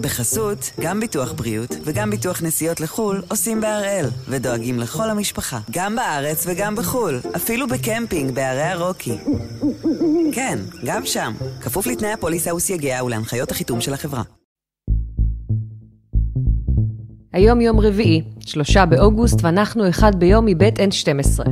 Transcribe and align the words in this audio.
בחסות, 0.00 0.70
גם 0.80 1.00
ביטוח 1.00 1.32
בריאות 1.32 1.70
וגם 1.84 2.10
ביטוח 2.10 2.42
נסיעות 2.42 2.80
לחו"ל 2.80 3.22
עושים 3.28 3.60
בהראל, 3.60 4.06
ודואגים 4.28 4.78
לכל 4.78 5.10
המשפחה, 5.10 5.58
גם 5.70 5.96
בארץ 5.96 6.44
וגם 6.46 6.76
בחו"ל, 6.76 7.20
אפילו 7.36 7.68
בקמפינג 7.68 8.34
בערי 8.34 8.62
הרוקי. 8.62 9.18
כן, 10.32 10.58
גם 10.84 11.06
שם, 11.06 11.32
כפוף 11.60 11.86
לתנאי 11.86 12.12
הפוליסה 12.12 12.54
וסייגיה 12.54 13.04
ולהנחיות 13.04 13.50
החיתום 13.50 13.80
של 13.80 13.94
החברה. 13.94 14.22
היום 17.32 17.60
יום 17.60 17.80
רביעי, 17.80 18.22
שלושה 18.40 18.86
באוגוסט, 18.86 19.44
ואנחנו 19.44 19.88
אחד 19.88 20.12
ביום 20.18 20.46
מבית 20.46 20.78
N12. 20.78 21.48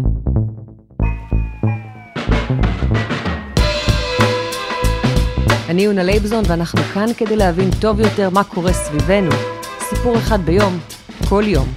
אני 5.79 5.85
יונה 5.85 6.03
לייבזון, 6.03 6.45
ואנחנו 6.49 6.81
כאן 6.95 7.07
כדי 7.17 7.37
להבין 7.37 7.71
טוב 7.81 8.01
יותר 8.01 8.31
מה 8.31 8.45
קורה 8.45 8.73
סביבנו. 8.73 9.31
סיפור 9.81 10.19
אחד 10.19 10.39
ביום, 10.41 10.79
כל 11.29 11.43
יום. 11.47 11.69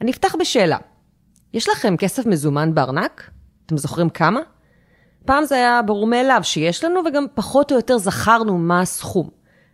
אני 0.00 0.10
אפתח 0.10 0.34
בשאלה. 0.40 0.78
יש 1.54 1.68
לכם 1.68 1.96
כסף 1.96 2.26
מזומן 2.26 2.74
בארנק? 2.74 3.30
אתם 3.66 3.76
זוכרים 3.76 4.08
כמה? 4.08 4.40
פעם 5.26 5.44
זה 5.44 5.54
היה 5.54 5.82
ברור 5.82 6.06
מאליו 6.06 6.40
שיש 6.42 6.84
לנו, 6.84 7.00
וגם 7.06 7.26
פחות 7.34 7.72
או 7.72 7.76
יותר 7.76 7.98
זכרנו 7.98 8.58
מה 8.58 8.80
הסכום. 8.80 9.30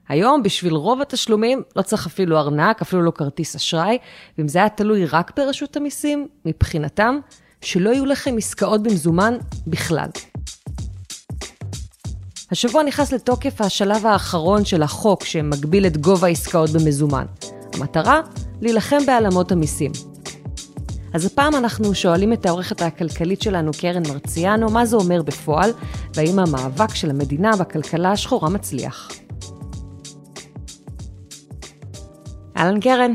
היום, 0.09 0.43
בשביל 0.43 0.73
רוב 0.73 1.01
התשלומים, 1.01 1.63
לא 1.77 1.83
צריך 1.83 2.07
אפילו 2.07 2.39
ארנק, 2.39 2.83
אפילו 2.83 3.03
לא 3.03 3.11
כרטיס 3.11 3.57
אשראי, 3.57 3.99
ואם 4.39 4.49
זה 4.49 4.59
היה 4.59 4.69
תלוי 4.69 5.07
רק 5.07 5.33
ברשות 5.37 5.77
המיסים, 5.77 6.29
מבחינתם, 6.45 7.21
שלא 7.63 7.91
יהיו 7.91 8.07
לכם 8.07 8.35
עסקאות 8.39 8.83
במזומן 8.83 9.37
בכלל. 9.67 10.09
השבוע 12.51 12.83
נכנס 12.83 13.13
לתוקף 13.13 13.61
השלב 13.61 14.07
האחרון 14.07 14.65
של 14.65 14.83
החוק 14.83 15.25
שמגביל 15.25 15.87
את 15.87 15.97
גובה 15.97 16.27
העסקאות 16.27 16.71
במזומן. 16.71 17.25
המטרה? 17.75 18.21
להילחם 18.61 19.07
בהעלמות 19.07 19.53
המיסים. 19.53 19.93
אז 21.15 21.25
הפעם 21.25 21.55
אנחנו 21.55 21.95
שואלים 21.95 22.33
את 22.33 22.47
העורכת 22.47 22.83
הכלכלית 22.83 23.43
שלנו, 23.43 23.71
קרן 23.81 24.03
מרציאנו, 24.09 24.71
מה 24.71 24.87
זה 24.87 24.97
אומר 24.97 25.23
בפועל, 25.23 25.71
והאם 26.15 26.39
המאבק 26.39 26.95
של 26.95 27.11
המדינה 27.11 27.57
בכלכלה 27.57 28.13
השחורה 28.13 28.49
מצליח. 28.49 29.11
אהלן 32.57 32.81
קרן. 32.81 33.15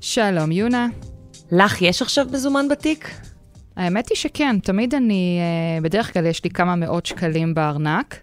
שלום 0.00 0.52
יונה. 0.52 0.88
לך 1.52 1.82
יש 1.82 2.02
עכשיו 2.02 2.26
מזומן 2.32 2.68
בתיק? 2.68 3.23
האמת 3.76 4.08
היא 4.08 4.16
שכן, 4.16 4.58
תמיד 4.58 4.94
אני, 4.94 5.38
אה, 5.40 5.80
בדרך 5.80 6.12
כלל 6.12 6.26
יש 6.26 6.44
לי 6.44 6.50
כמה 6.50 6.76
מאות 6.76 7.06
שקלים 7.06 7.54
בארנק. 7.54 8.20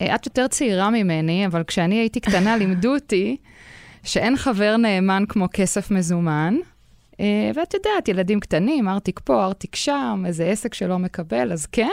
אה, 0.00 0.14
את 0.14 0.26
יותר 0.26 0.46
צעירה 0.46 0.90
ממני, 0.90 1.46
אבל 1.46 1.64
כשאני 1.64 1.94
הייתי 1.94 2.20
קטנה 2.20 2.56
לימדו 2.60 2.94
אותי 2.94 3.36
שאין 4.02 4.36
חבר 4.36 4.76
נאמן 4.76 5.24
כמו 5.28 5.46
כסף 5.52 5.90
מזומן. 5.90 6.56
אה, 7.20 7.50
ואת 7.54 7.74
יודעת, 7.74 8.08
ילדים 8.08 8.40
קטנים, 8.40 8.88
ארטיק 8.88 9.20
פה, 9.24 9.44
ארטיק 9.44 9.76
שם, 9.76 10.22
איזה 10.26 10.44
עסק 10.44 10.74
שלא 10.74 10.98
מקבל, 10.98 11.52
אז 11.52 11.66
כן. 11.66 11.88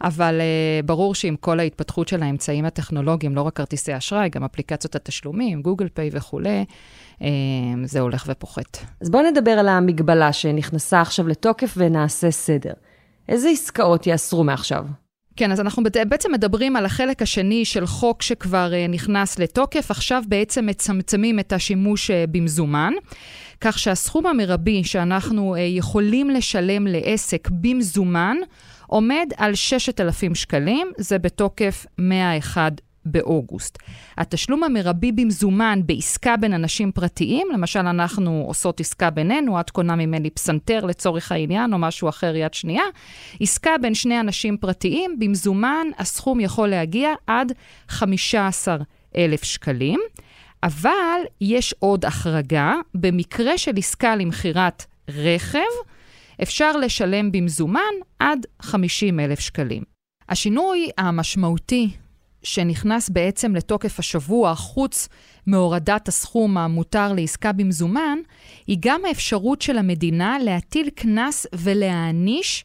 אבל 0.00 0.40
uh, 0.40 0.86
ברור 0.86 1.14
שעם 1.14 1.36
כל 1.36 1.60
ההתפתחות 1.60 2.08
של 2.08 2.22
האמצעים 2.22 2.64
הטכנולוגיים, 2.64 3.34
לא 3.34 3.42
רק 3.42 3.56
כרטיסי 3.56 3.96
אשראי, 3.96 4.28
גם 4.28 4.44
אפליקציות 4.44 4.96
התשלומים, 4.96 5.62
גוגל 5.62 5.88
פיי 5.88 6.10
וכולי, 6.12 6.64
זה 7.84 8.00
הולך 8.00 8.24
ופוחת. 8.28 8.78
אז 9.00 9.10
בואו 9.10 9.30
נדבר 9.30 9.50
על 9.50 9.68
המגבלה 9.68 10.32
שנכנסה 10.32 11.00
עכשיו 11.00 11.28
לתוקף 11.28 11.74
ונעשה 11.76 12.30
סדר. 12.30 12.72
איזה 13.28 13.48
עסקאות 13.48 14.06
יאסרו 14.06 14.44
מעכשיו? 14.44 14.86
כן, 15.36 15.52
אז 15.52 15.60
אנחנו 15.60 15.82
בעצם 16.08 16.32
מדברים 16.32 16.76
על 16.76 16.86
החלק 16.86 17.22
השני 17.22 17.64
של 17.64 17.86
חוק 17.86 18.22
שכבר 18.22 18.70
uh, 18.72 18.90
נכנס 18.90 19.38
לתוקף, 19.38 19.90
עכשיו 19.90 20.22
בעצם 20.28 20.66
מצמצמים 20.66 21.38
את 21.38 21.52
השימוש 21.52 22.10
uh, 22.10 22.14
במזומן, 22.30 22.92
כך 23.60 23.78
שהסכום 23.78 24.26
המרבי 24.26 24.84
שאנחנו 24.84 25.54
uh, 25.54 25.58
יכולים 25.58 26.30
לשלם 26.30 26.86
לעסק 26.86 27.48
במזומן, 27.50 28.36
עומד 28.86 29.26
על 29.36 29.54
6,000 29.54 30.34
שקלים, 30.34 30.92
זה 30.98 31.18
בתוקף 31.18 31.86
101 31.98 32.72
באוגוסט. 33.06 33.78
התשלום 34.18 34.62
המרבי 34.62 35.12
במזומן 35.12 35.80
בעסקה 35.86 36.36
בין 36.36 36.52
אנשים 36.52 36.92
פרטיים, 36.92 37.48
למשל 37.52 37.78
אנחנו 37.78 38.44
עושות 38.46 38.80
עסקה 38.80 39.10
בינינו, 39.10 39.60
את 39.60 39.70
קונה 39.70 39.96
ממני 39.96 40.30
פסנתר 40.30 40.84
לצורך 40.84 41.32
העניין, 41.32 41.72
או 41.72 41.78
משהו 41.78 42.08
אחר 42.08 42.36
יד 42.36 42.54
שנייה, 42.54 42.84
עסקה 43.40 43.70
בין 43.82 43.94
שני 43.94 44.20
אנשים 44.20 44.56
פרטיים, 44.56 45.18
במזומן 45.18 45.86
הסכום 45.98 46.40
יכול 46.40 46.68
להגיע 46.68 47.10
עד 47.26 47.52
15,000 47.88 49.44
שקלים. 49.44 50.00
אבל 50.62 51.20
יש 51.40 51.74
עוד 51.78 52.04
החרגה, 52.04 52.74
במקרה 52.94 53.58
של 53.58 53.72
עסקה 53.76 54.16
למכירת 54.16 54.84
רכב, 55.08 55.60
אפשר 56.42 56.76
לשלם 56.76 57.32
במזומן 57.32 57.80
עד 58.18 58.46
50 58.62 59.20
אלף 59.20 59.40
שקלים. 59.40 59.82
השינוי 60.28 60.90
המשמעותי 60.98 61.90
שנכנס 62.46 63.08
בעצם 63.08 63.54
לתוקף 63.54 63.98
השבוע, 63.98 64.54
חוץ 64.54 65.08
מהורדת 65.46 66.08
הסכום 66.08 66.58
המותר 66.58 67.12
לעסקה 67.12 67.52
במזומן, 67.52 68.18
היא 68.66 68.76
גם 68.80 69.00
האפשרות 69.08 69.62
של 69.62 69.78
המדינה 69.78 70.38
להטיל 70.38 70.90
קנס 70.90 71.46
ולהעניש 71.52 72.64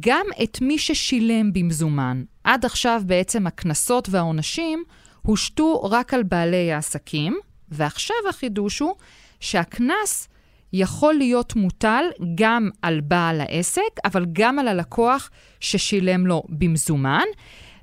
גם 0.00 0.26
את 0.42 0.58
מי 0.60 0.78
ששילם 0.78 1.52
במזומן. 1.52 2.24
עד 2.44 2.64
עכשיו 2.64 3.02
בעצם 3.06 3.46
הקנסות 3.46 4.08
והעונשים 4.10 4.84
הושתו 5.22 5.82
רק 5.82 6.14
על 6.14 6.22
בעלי 6.22 6.72
העסקים, 6.72 7.38
ועכשיו 7.68 8.16
החידוש 8.28 8.78
הוא 8.78 8.94
שהקנס 9.40 10.28
יכול 10.72 11.14
להיות 11.14 11.56
מוטל 11.56 12.04
גם 12.34 12.70
על 12.82 13.00
בעל 13.00 13.40
העסק, 13.40 13.82
אבל 14.04 14.26
גם 14.32 14.58
על 14.58 14.68
הלקוח 14.68 15.30
ששילם 15.60 16.26
לו 16.26 16.42
במזומן. 16.48 17.24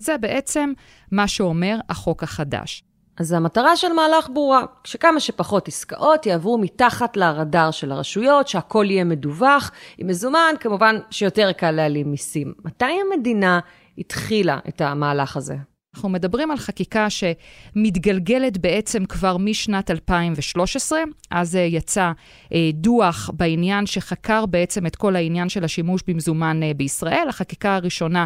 זה 0.01 0.17
בעצם 0.17 0.73
מה 1.11 1.27
שאומר 1.27 1.77
החוק 1.89 2.23
החדש. 2.23 2.83
אז 3.17 3.31
המטרה 3.31 3.75
של 3.75 3.93
מהלך 3.93 4.29
ברורה, 4.33 4.63
שכמה 4.83 5.19
שפחות 5.19 5.67
עסקאות 5.67 6.25
יעברו 6.25 6.57
מתחת 6.57 7.17
לרדאר 7.17 7.71
של 7.71 7.91
הרשויות, 7.91 8.47
שהכל 8.47 8.85
יהיה 8.89 9.03
מדווח, 9.03 9.71
עם 9.97 10.07
מזומן, 10.07 10.53
כמובן 10.59 10.95
שיותר 11.09 11.51
קל 11.51 11.71
להעלים 11.71 12.11
מיסים. 12.11 12.53
מתי 12.65 12.85
המדינה 12.85 13.59
התחילה 13.97 14.59
את 14.67 14.81
המהלך 14.81 15.37
הזה? 15.37 15.55
אנחנו 15.95 16.09
מדברים 16.09 16.51
על 16.51 16.57
חקיקה 16.57 17.07
שמתגלגלת 17.09 18.57
בעצם 18.57 19.05
כבר 19.05 19.37
משנת 19.37 19.91
2013, 19.91 20.99
אז 21.31 21.55
אה, 21.55 21.61
יצא 21.61 22.11
אה, 22.53 22.69
דוח 22.73 23.29
בעניין 23.33 23.85
שחקר 23.85 24.45
בעצם 24.45 24.85
את 24.85 24.95
כל 24.95 25.15
העניין 25.15 25.49
של 25.49 25.63
השימוש 25.63 26.01
במזומן 26.07 26.63
אה, 26.63 26.73
בישראל. 26.73 27.25
החקיקה 27.29 27.75
הראשונה, 27.75 28.25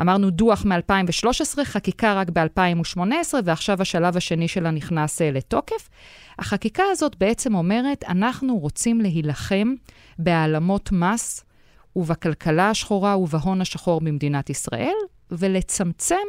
אמרנו 0.00 0.30
דוח 0.30 0.64
מ-2013, 0.64 1.64
חקיקה 1.64 2.14
רק 2.14 2.30
ב-2018, 2.30 3.34
ועכשיו 3.44 3.82
השלב 3.82 4.16
השני 4.16 4.48
שלה 4.48 4.70
נכנס 4.70 5.20
לתוקף. 5.20 5.88
החקיקה 6.38 6.82
הזאת 6.90 7.16
בעצם 7.16 7.54
אומרת, 7.54 8.04
אנחנו 8.08 8.58
רוצים 8.58 9.00
להילחם 9.00 9.74
בהעלמות 10.18 10.92
מס 10.92 11.44
ובכלכלה 11.96 12.70
השחורה 12.70 13.18
ובהון 13.18 13.60
השחור 13.60 14.00
במדינת 14.00 14.50
ישראל, 14.50 14.96
ולצמצם 15.30 16.26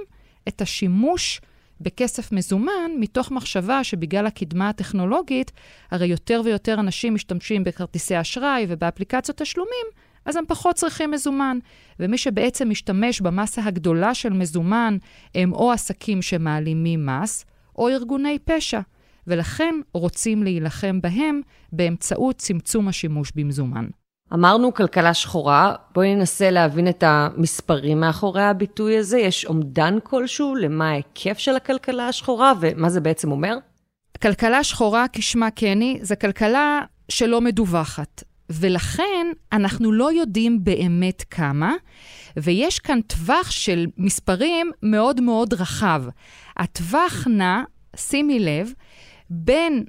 את 0.48 0.62
השימוש 0.62 1.42
בכסף 1.82 2.32
מזומן, 2.32 2.92
מתוך 3.00 3.32
מחשבה 3.32 3.84
שבגלל 3.84 4.26
הקדמה 4.26 4.70
הטכנולוגית, 4.70 5.52
הרי 5.92 6.08
יותר 6.08 6.42
ויותר 6.46 6.74
אנשים 6.74 7.14
משתמשים 7.14 7.64
בכרטיסי 7.64 8.22
אשראי 8.22 8.66
ובאפליקציות 8.70 9.38
תשלומים, 9.38 9.86
אז 10.26 10.36
הם 10.36 10.44
פחות 10.48 10.76
צריכים 10.76 11.12
מזומן. 11.12 11.60
ומי 12.00 12.18
שבעצם 12.18 12.70
משתמש 12.70 13.22
במסה 13.22 13.64
הגדולה 13.64 14.14
של 14.14 14.34
מזומן, 14.34 14.98
הם 15.36 15.54
או 15.54 15.72
עסקים 15.72 16.22
שמעלימים 16.22 17.06
מס, 17.06 17.46
או 17.76 17.90
ארגוני 17.90 18.40
פשע. 18.46 18.80
ולכן 19.28 19.76
רוצים 19.94 20.44
להילחם 20.44 21.02
בהם 21.02 21.42
באמצעות 21.72 22.38
צמצום 22.38 22.88
השימוש 22.88 23.32
במזומן. 23.36 23.88
אמרנו 24.34 24.74
כלכלה 24.74 25.14
שחורה, 25.14 25.76
בואי 25.94 26.16
ננסה 26.16 26.52
להבין 26.52 26.88
את 26.88 27.04
המספרים 27.08 28.00
מאחורי 28.00 28.44
הביטוי 28.44 28.98
הזה. 28.98 29.20
יש 29.20 29.46
אומדן 29.46 29.98
כלשהו 30.04 30.56
למה 30.56 30.90
ההיקף 30.90 31.38
של 31.38 31.56
הכלכלה 31.56 32.08
השחורה 32.08 32.54
ומה 32.60 32.90
זה 32.90 33.02
בעצם 33.02 33.32
אומר? 33.32 33.58
כלכלה 34.22 34.64
שחורה, 34.64 35.06
כשמה 35.14 35.52
קני, 35.52 36.00
זה 36.02 36.16
כלכלה 36.16 36.82
שלא 37.10 37.42
מדווחת. 37.42 38.24
ולכן 38.50 39.28
אנחנו 39.52 39.92
לא 39.92 40.12
יודעים 40.12 40.64
באמת 40.64 41.24
כמה, 41.30 41.74
ויש 42.38 42.80
כאן 42.80 43.02
טווח 43.02 43.52
של 43.52 43.86
מספרים 43.98 44.72
מאוד 44.84 45.22
מאוד 45.22 45.54
רחב. 45.54 46.04
הטווח 46.58 47.28
נע, 47.28 47.62
שימי 47.96 48.40
לב, 48.40 48.72
בין 49.30 49.84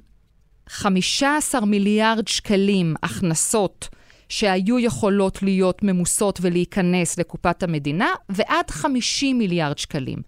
15 0.69 1.65
מיליארד 1.65 2.27
שקלים 2.27 2.95
הכנסות 3.03 3.89
שהיו 4.29 4.79
יכולות 4.79 5.43
להיות 5.43 5.83
ממוסות 5.83 6.39
ולהיכנס 6.41 7.19
לקופת 7.19 7.63
המדינה, 7.63 8.09
ועד 8.29 8.71
50 8.71 9.37
מיליארד 9.37 9.77
שקלים. 9.77 10.19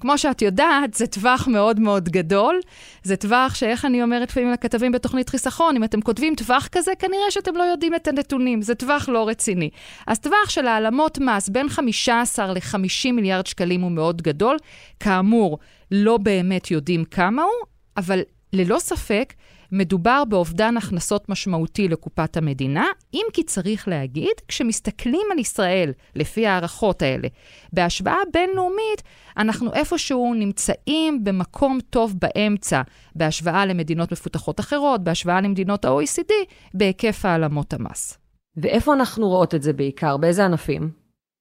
כמו 0.00 0.18
שאת 0.18 0.42
יודעת, 0.42 0.94
זה 0.94 1.06
טווח 1.06 1.48
מאוד 1.48 1.80
מאוד 1.80 2.08
גדול. 2.08 2.60
זה 3.02 3.16
טווח 3.16 3.54
שאיך 3.54 3.84
אני 3.84 4.02
אומרת 4.02 4.30
לפעמים 4.30 4.50
לכתבים 4.50 4.92
בתוכנית 4.92 5.28
חיסכון, 5.28 5.76
אם 5.76 5.84
אתם 5.84 6.00
כותבים 6.00 6.34
טווח 6.34 6.68
כזה, 6.72 6.92
כנראה 6.98 7.30
שאתם 7.30 7.56
לא 7.56 7.62
יודעים 7.62 7.94
את 7.94 8.08
הנתונים, 8.08 8.62
זה 8.62 8.74
טווח 8.74 9.08
לא 9.08 9.28
רציני. 9.28 9.70
אז 10.06 10.18
טווח 10.18 10.50
של 10.50 10.66
העלמות 10.66 11.18
מס 11.18 11.48
בין 11.48 11.68
15 11.68 12.52
ל-50 12.52 13.12
מיליארד 13.12 13.46
שקלים 13.46 13.80
הוא 13.80 13.90
מאוד 13.90 14.22
גדול. 14.22 14.56
כאמור, 15.00 15.58
לא 15.90 16.16
באמת 16.16 16.70
יודעים 16.70 17.04
כמה 17.04 17.42
הוא, 17.42 17.66
אבל 17.96 18.20
ללא 18.52 18.78
ספק, 18.78 19.34
מדובר 19.72 20.24
באובדן 20.28 20.76
הכנסות 20.76 21.28
משמעותי 21.28 21.88
לקופת 21.88 22.36
המדינה, 22.36 22.86
אם 23.14 23.24
כי 23.32 23.42
צריך 23.42 23.88
להגיד, 23.88 24.32
כשמסתכלים 24.48 25.26
על 25.32 25.38
ישראל, 25.38 25.92
לפי 26.14 26.46
ההערכות 26.46 27.02
האלה, 27.02 27.28
בהשוואה 27.72 28.18
בינלאומית, 28.32 29.02
אנחנו 29.36 29.72
איפשהו 29.72 30.34
נמצאים 30.34 31.24
במקום 31.24 31.78
טוב 31.90 32.14
באמצע, 32.18 32.82
בהשוואה 33.14 33.66
למדינות 33.66 34.12
מפותחות 34.12 34.60
אחרות, 34.60 35.04
בהשוואה 35.04 35.40
למדינות 35.40 35.84
ה-OECD, 35.84 36.32
בהיקף 36.74 37.24
העלמות 37.24 37.74
המס. 37.74 38.18
ואיפה 38.56 38.92
אנחנו 38.92 39.28
רואות 39.28 39.54
את 39.54 39.62
זה 39.62 39.72
בעיקר? 39.72 40.16
באיזה 40.16 40.44
ענפים? 40.44 40.90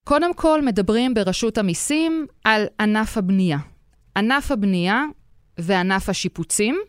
קודם 0.05 0.33
כל, 0.33 0.61
מדברים 0.61 1.13
ברשות 1.13 1.57
המיסים 1.57 2.27
על 2.43 2.65
ענף 2.79 3.17
הבנייה. 3.17 3.57
ענף 4.17 4.51
הבנייה 4.51 5.03
וענף 5.57 6.09
השיפוצים, 6.09 6.79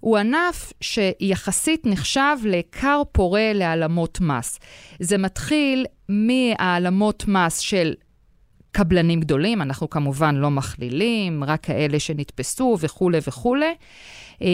הוא 0.00 0.18
ענף 0.18 0.72
שיחסית 0.80 1.86
נחשב 1.86 2.36
לכר 2.44 3.02
פורה 3.12 3.52
להעלמות 3.54 4.20
מס. 4.20 4.58
זה 5.00 5.18
מתחיל 5.18 5.86
מהעלמות 6.08 7.24
מס 7.28 7.58
של 7.58 7.94
קבלנים 8.72 9.20
גדולים, 9.20 9.62
אנחנו 9.62 9.90
כמובן 9.90 10.34
לא 10.34 10.50
מכלילים, 10.50 11.44
רק 11.44 11.62
כאלה 11.62 12.00
שנתפסו 12.00 12.76
וכולי 12.80 13.18
וכולי. 13.26 13.74
אה, 14.42 14.48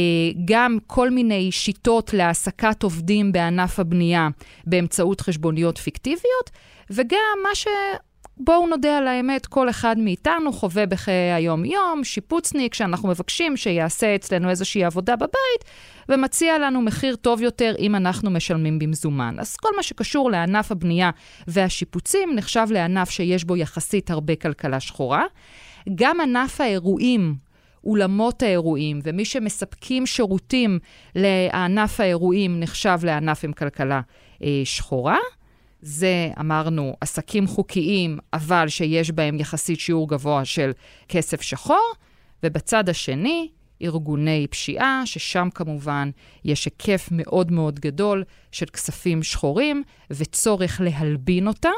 גם 0.44 0.78
כל 0.86 1.10
מיני 1.10 1.52
שיטות 1.52 2.14
להעסקת 2.14 2.82
עובדים 2.82 3.32
בענף 3.32 3.78
הבנייה 3.78 4.28
באמצעות 4.66 5.20
חשבוניות 5.20 5.78
פיקטיביות, 5.78 6.50
וגם 6.90 7.38
מה 7.42 7.54
ש... 7.54 7.66
בואו 8.36 8.66
נודה 8.66 8.98
על 8.98 9.08
האמת, 9.08 9.46
כל 9.46 9.70
אחד 9.70 9.98
מאיתנו 9.98 10.52
חווה 10.52 10.86
בחיי 10.86 11.32
היום-יום, 11.32 12.04
שיפוצניק 12.04 12.74
שאנחנו 12.74 13.08
מבקשים 13.08 13.56
שיעשה 13.56 14.14
אצלנו 14.14 14.50
איזושהי 14.50 14.84
עבודה 14.84 15.16
בבית, 15.16 15.64
ומציע 16.08 16.58
לנו 16.58 16.82
מחיר 16.82 17.16
טוב 17.16 17.42
יותר 17.42 17.74
אם 17.78 17.94
אנחנו 17.94 18.30
משלמים 18.30 18.78
במזומן. 18.78 19.36
אז 19.38 19.56
כל 19.56 19.68
מה 19.76 19.82
שקשור 19.82 20.30
לענף 20.30 20.72
הבנייה 20.72 21.10
והשיפוצים 21.46 22.34
נחשב 22.34 22.66
לענף 22.70 23.10
שיש 23.10 23.44
בו 23.44 23.56
יחסית 23.56 24.10
הרבה 24.10 24.36
כלכלה 24.36 24.80
שחורה. 24.80 25.24
גם 25.94 26.20
ענף 26.20 26.60
האירועים, 26.60 27.34
אולמות 27.84 28.42
האירועים, 28.42 29.00
ומי 29.02 29.24
שמספקים 29.24 30.06
שירותים 30.06 30.78
לענף 31.14 32.00
האירועים 32.00 32.60
נחשב 32.60 32.98
לענף 33.02 33.44
עם 33.44 33.52
כלכלה 33.52 34.00
אה, 34.42 34.62
שחורה. 34.64 35.18
זה, 35.86 36.30
אמרנו, 36.40 36.96
עסקים 37.00 37.46
חוקיים, 37.46 38.18
אבל 38.32 38.68
שיש 38.68 39.10
בהם 39.10 39.40
יחסית 39.40 39.80
שיעור 39.80 40.08
גבוה 40.08 40.44
של 40.44 40.70
כסף 41.08 41.42
שחור, 41.42 41.92
ובצד 42.42 42.88
השני, 42.88 43.48
ארגוני 43.82 44.46
פשיעה, 44.50 45.02
ששם 45.04 45.48
כמובן 45.54 46.10
יש 46.44 46.64
היקף 46.64 47.08
מאוד 47.10 47.52
מאוד 47.52 47.80
גדול 47.80 48.24
של 48.52 48.66
כספים 48.66 49.22
שחורים 49.22 49.82
וצורך 50.10 50.80
להלבין 50.84 51.48
אותם. 51.48 51.70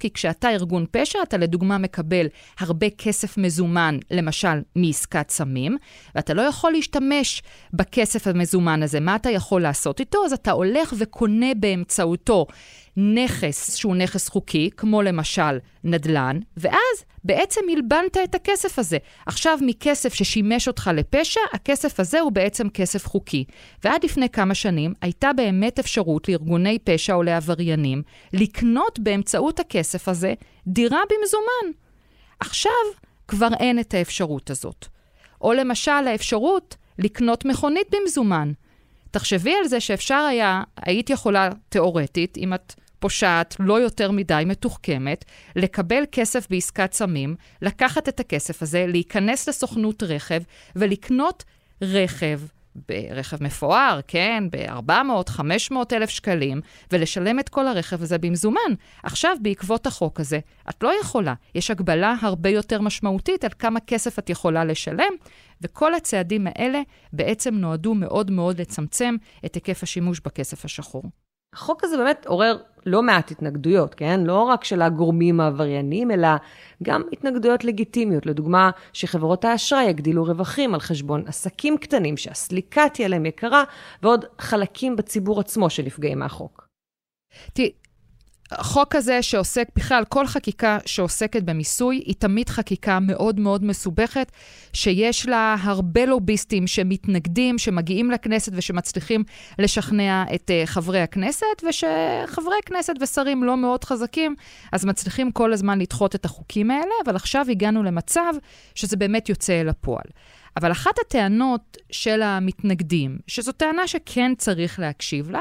כי 0.00 0.10
כשאתה 0.10 0.50
ארגון 0.50 0.86
פשע, 0.90 1.18
אתה 1.22 1.36
לדוגמה 1.36 1.78
מקבל 1.78 2.26
הרבה 2.60 2.90
כסף 2.90 3.38
מזומן, 3.38 3.98
למשל 4.10 4.60
מעסקת 4.76 5.30
סמים, 5.30 5.76
ואתה 6.14 6.34
לא 6.34 6.42
יכול 6.42 6.72
להשתמש 6.72 7.42
בכסף 7.72 8.26
המזומן 8.26 8.82
הזה. 8.82 9.00
מה 9.00 9.16
אתה 9.16 9.30
יכול 9.30 9.62
לעשות 9.62 10.00
איתו? 10.00 10.18
אז 10.24 10.32
אתה 10.32 10.50
הולך 10.50 10.94
וקונה 10.98 11.54
באמצעותו 11.56 12.46
נכס 12.96 13.76
שהוא 13.76 13.96
נכס 13.96 14.28
חוקי, 14.28 14.70
כמו 14.76 15.02
למשל 15.02 15.58
נדל"ן, 15.84 16.38
ואז 16.56 17.04
בעצם 17.24 17.60
הלבנת 17.72 18.16
את 18.24 18.34
הכסף 18.34 18.78
הזה. 18.78 18.98
עכשיו, 19.26 19.58
מכסף 19.62 20.14
ששימש 20.14 20.68
אותך 20.68 20.90
לפשע, 20.94 21.40
הכסף 21.52 22.00
הזה 22.00 22.20
הוא 22.20 22.32
בעצם 22.32 22.68
כסף 22.68 23.06
חוקי. 23.06 23.44
ועד 23.84 24.04
לפני 24.04 24.28
כמה 24.28 24.54
שנים 24.54 24.94
הייתה 25.02 25.32
באמת 25.32 25.78
אפשרות 25.78 26.28
לארגוני 26.28 26.78
פשע 26.84 27.14
או 27.14 27.22
לעבריינים 27.22 28.02
לקנות 28.32 28.98
באמצעות 28.98 29.60
הכסף 29.60 30.08
הזה 30.08 30.34
דירה 30.66 31.00
במזומן. 31.10 31.72
עכשיו 32.40 32.72
כבר 33.28 33.48
אין 33.60 33.78
את 33.78 33.94
האפשרות 33.94 34.50
הזאת. 34.50 34.86
או 35.40 35.52
למשל, 35.52 35.90
האפשרות 35.90 36.76
לקנות 36.98 37.44
מכונית 37.44 37.86
במזומן. 37.90 38.52
תחשבי 39.10 39.54
על 39.54 39.68
זה 39.68 39.80
שאפשר 39.80 40.26
היה, 40.30 40.62
היית 40.76 41.10
יכולה, 41.10 41.50
תיאורטית, 41.68 42.36
אם 42.36 42.54
את 42.54 42.74
פושעת, 42.98 43.56
לא 43.58 43.80
יותר 43.80 44.10
מדי 44.10 44.42
מתוחכמת, 44.46 45.24
לקבל 45.56 46.02
כסף 46.12 46.46
בעסקת 46.50 46.92
סמים, 46.92 47.36
לקחת 47.62 48.08
את 48.08 48.20
הכסף 48.20 48.62
הזה, 48.62 48.86
להיכנס 48.88 49.48
לסוכנות 49.48 50.02
רכב 50.02 50.42
ולקנות 50.76 51.44
רכב. 51.82 52.40
ברכב 52.88 53.42
מפואר, 53.42 54.00
כן, 54.08 54.44
ב-400, 54.50 55.30
500 55.30 55.92
אלף 55.92 56.10
שקלים, 56.10 56.60
ולשלם 56.92 57.38
את 57.38 57.48
כל 57.48 57.66
הרכב 57.68 58.02
הזה 58.02 58.18
במזומן. 58.18 58.74
עכשיו, 59.02 59.36
בעקבות 59.42 59.86
החוק 59.86 60.20
הזה, 60.20 60.38
את 60.70 60.82
לא 60.82 60.92
יכולה. 61.00 61.34
יש 61.54 61.70
הגבלה 61.70 62.14
הרבה 62.20 62.50
יותר 62.50 62.80
משמעותית 62.80 63.44
על 63.44 63.50
כמה 63.58 63.80
כסף 63.80 64.18
את 64.18 64.30
יכולה 64.30 64.64
לשלם, 64.64 65.12
וכל 65.60 65.94
הצעדים 65.94 66.46
האלה 66.46 66.80
בעצם 67.12 67.54
נועדו 67.54 67.94
מאוד 67.94 68.30
מאוד 68.30 68.60
לצמצם 68.60 69.16
את 69.44 69.54
היקף 69.54 69.82
השימוש 69.82 70.20
בכסף 70.20 70.64
השחור. 70.64 71.02
החוק 71.56 71.84
הזה 71.84 71.96
באמת 71.96 72.26
עורר 72.26 72.58
לא 72.86 73.02
מעט 73.02 73.30
התנגדויות, 73.30 73.94
כן? 73.94 74.20
לא 74.24 74.42
רק 74.42 74.64
של 74.64 74.82
הגורמים 74.82 75.40
העבריינים, 75.40 76.10
אלא 76.10 76.28
גם 76.82 77.02
התנגדויות 77.12 77.64
לגיטימיות. 77.64 78.26
לדוגמה, 78.26 78.70
שחברות 78.92 79.44
האשראי 79.44 79.84
יגדילו 79.84 80.24
רווחים 80.24 80.74
על 80.74 80.80
חשבון 80.80 81.24
עסקים 81.26 81.78
קטנים, 81.78 82.16
שהסליקה 82.16 82.88
תהיה 82.92 83.08
להם 83.08 83.26
יקרה, 83.26 83.64
ועוד 84.02 84.24
חלקים 84.38 84.96
בציבור 84.96 85.40
עצמו 85.40 85.70
שנפגעים 85.70 86.18
מהחוק. 86.18 86.68
תראי, 87.52 87.72
החוק 88.50 88.94
הזה 88.94 89.22
שעוסק, 89.22 89.68
בכלל, 89.76 90.04
כל 90.08 90.26
חקיקה 90.26 90.78
שעוסקת 90.86 91.42
במיסוי, 91.42 91.96
היא 91.96 92.14
תמיד 92.18 92.48
חקיקה 92.48 92.98
מאוד 93.00 93.40
מאוד 93.40 93.64
מסובכת, 93.64 94.32
שיש 94.72 95.26
לה 95.26 95.56
הרבה 95.60 96.04
לוביסטים 96.06 96.66
שמתנגדים, 96.66 97.58
שמגיעים 97.58 98.10
לכנסת 98.10 98.52
ושמצליחים 98.54 99.24
לשכנע 99.58 100.24
את 100.34 100.50
uh, 100.50 100.66
חברי 100.66 101.00
הכנסת, 101.00 101.46
ושחברי 101.68 102.56
כנסת 102.66 102.94
ושרים 103.00 103.44
לא 103.44 103.56
מאוד 103.56 103.84
חזקים, 103.84 104.34
אז 104.72 104.84
מצליחים 104.84 105.30
כל 105.30 105.52
הזמן 105.52 105.78
לדחות 105.78 106.14
את 106.14 106.24
החוקים 106.24 106.70
האלה, 106.70 106.94
אבל 107.04 107.16
עכשיו 107.16 107.46
הגענו 107.50 107.82
למצב 107.82 108.32
שזה 108.74 108.96
באמת 108.96 109.28
יוצא 109.28 109.60
אל 109.60 109.68
הפועל. 109.68 110.06
אבל 110.56 110.72
אחת 110.72 110.98
הטענות 111.06 111.76
של 111.90 112.22
המתנגדים, 112.22 113.18
שזו 113.26 113.52
טענה 113.52 113.86
שכן 113.86 114.32
צריך 114.38 114.78
להקשיב 114.80 115.30
לה, 115.30 115.40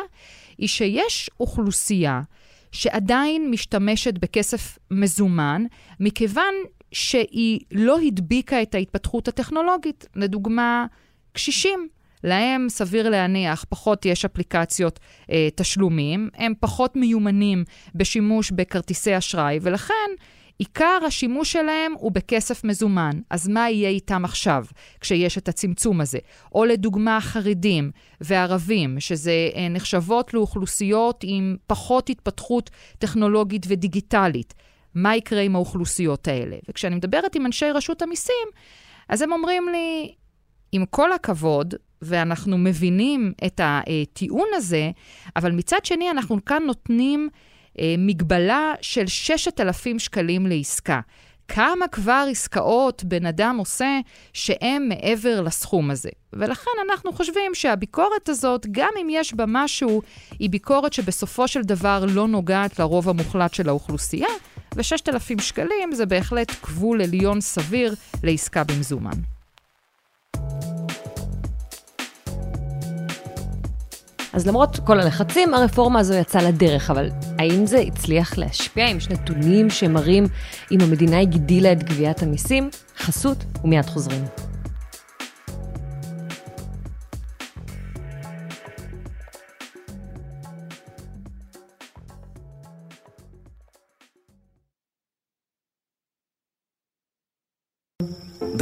היא 0.58 0.68
שיש 0.68 1.30
אוכלוסייה 1.40 2.22
שעדיין 2.72 3.52
משתמשת 3.52 4.14
בכסף 4.18 4.78
מזומן, 4.92 5.64
מכיוון 6.00 6.54
שהיא 6.92 7.60
לא 7.72 8.00
הדביקה 8.00 8.62
את 8.62 8.76
ההתפתחות 8.76 9.28
הטכנולוגית. 9.28 10.06
לדוגמה, 10.16 10.86
קשישים. 11.34 11.88
להם 12.24 12.70
סביר 12.70 13.10
להניח, 13.10 13.66
פחות 13.70 14.06
יש 14.06 14.26
אפליקציות 14.26 15.00
אה, 15.32 15.48
תשלומים, 15.56 16.30
הם 16.36 16.54
פחות 16.60 16.96
מיומנים 16.96 17.64
בשימוש 17.96 18.52
בכרטיסי 18.52 19.18
אשראי, 19.18 19.60
ולכן 19.62 20.12
עיקר 20.58 21.00
השימוש 21.08 21.52
שלהם 21.52 21.94
הוא 21.98 22.12
בכסף 22.12 22.64
מזומן. 22.64 23.12
אז 23.30 23.48
מה 23.48 23.70
יהיה 23.70 23.90
איתם 23.90 24.26
עכשיו, 24.26 24.66
כשיש 25.02 25.38
את 25.38 25.48
הצמצום 25.48 26.02
הזה? 26.02 26.20
או 26.56 26.66
לדוגמה, 26.66 27.22
חרדים 27.22 27.92
וערבים, 28.22 29.00
שזה 29.00 29.50
אה, 29.56 29.70
נחשבות 29.70 30.34
לאוכלוסיות 30.34 31.24
עם 31.28 31.58
פחות 31.68 32.10
התפתחות 32.10 32.70
טכנולוגית 33.00 33.66
ודיגיטלית. 33.68 34.54
מה 34.96 35.16
יקרה 35.16 35.42
עם 35.42 35.56
האוכלוסיות 35.56 36.28
האלה? 36.28 36.56
וכשאני 36.70 36.96
מדברת 36.96 37.36
עם 37.36 37.46
אנשי 37.46 37.72
רשות 37.72 38.02
המיסים, 38.02 38.48
אז 39.10 39.22
הם 39.22 39.32
אומרים 39.32 39.70
לי, 39.70 40.14
עם 40.72 40.86
כל 40.86 41.14
הכבוד, 41.14 41.74
ואנחנו 42.02 42.58
מבינים 42.58 43.34
את 43.46 43.62
הטיעון 43.64 44.48
הזה, 44.54 44.92
אבל 45.36 45.52
מצד 45.52 45.86
שני, 45.86 46.12
אנחנו 46.12 46.46
כאן 46.46 46.64
נותנים 46.64 47.30
מגבלה 47.98 48.74
של 48.82 49.08
6,000 49.08 50.00
שקלים 50.00 50.46
לעסקה. 50.46 51.00
כמה 51.48 51.88
כבר 51.88 52.26
עסקאות 52.32 53.04
בן 53.04 53.26
אדם 53.26 53.56
עושה 53.60 54.00
שהן 54.34 54.90
מעבר 54.90 55.42
לסכום 55.42 55.92
הזה. 55.92 56.10
ולכן 56.34 56.72
אנחנו 56.90 57.14
חושבים 57.14 57.56
שהביקורת 57.56 58.30
הזאת, 58.30 58.66
גם 58.72 58.90
אם 59.02 59.08
יש 59.12 59.34
בה 59.34 59.44
משהו, 59.48 60.02
היא 60.40 60.50
ביקורת 60.50 60.94
שבסופו 60.94 61.48
של 61.48 61.62
דבר 61.62 62.06
לא 62.08 62.28
נוגעת 62.28 62.80
לרוב 62.80 63.10
המוחלט 63.10 63.54
של 63.54 63.70
האוכלוסייה, 63.70 64.30
ו-6,000 64.76 65.42
שקלים 65.42 65.92
זה 65.92 66.06
בהחלט 66.06 66.52
גבול 66.64 67.02
עליון 67.02 67.42
סביר 67.42 67.96
לעסקה 68.24 68.64
במזומן. 68.64 69.35
אז 74.36 74.48
למרות 74.48 74.80
כל 74.84 75.00
הלחצים, 75.00 75.54
הרפורמה 75.54 76.00
הזו 76.00 76.14
יצאה 76.14 76.44
לדרך, 76.44 76.92
אבל 76.92 77.10
האם 77.40 77.66
זה 77.66 77.80
הצליח 77.80 78.38
להשפיע? 78.38 78.86
האם 78.86 78.98
יש 78.98 79.10
נתונים 79.10 79.70
שמראים 79.70 80.28
אם 80.72 80.78
המדינה 80.82 81.20
הגדילה 81.20 81.72
את 81.72 81.84
גביית 81.84 82.24
המיסים? 82.24 82.70
חסות, 82.98 83.38
ומיד 83.64 83.86
חוזרים. 83.86 84.45